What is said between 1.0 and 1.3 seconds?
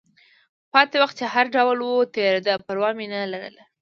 وخت چې